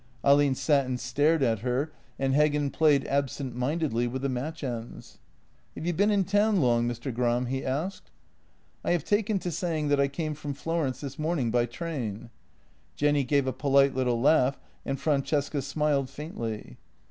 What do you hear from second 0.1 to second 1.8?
Ahlin sat and stared at